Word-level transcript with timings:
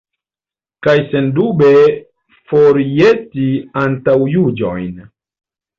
Kaj 0.87 0.95
sendube 1.11 1.69
forjeti 2.53 3.49
antaŭjuĝojn. 3.87 5.03